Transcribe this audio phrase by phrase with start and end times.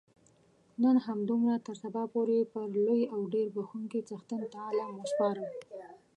[0.83, 5.49] نن همدومره تر سبا پورې پر لوی او ډېر بخښونکي څښتن تعالا مو سپارم.